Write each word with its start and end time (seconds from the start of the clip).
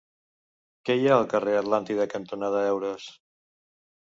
Què 0.89 0.95
hi 1.01 1.05
ha 1.11 1.17
al 1.17 1.27
carrer 1.33 1.53
Atlàntida 1.59 2.09
cantonada 2.15 2.65
Heures? 2.71 3.07